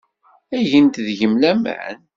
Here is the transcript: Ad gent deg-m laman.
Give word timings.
Ad 0.55 0.63
gent 0.71 1.03
deg-m 1.07 1.33
laman. 1.41 1.97